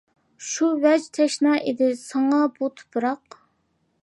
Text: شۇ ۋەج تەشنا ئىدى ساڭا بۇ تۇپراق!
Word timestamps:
شۇ 0.45 0.69
ۋەج 0.85 1.05
تەشنا 1.19 1.53
ئىدى 1.59 1.91
ساڭا 2.01 2.41
بۇ 2.57 2.75
تۇپراق! 2.81 3.43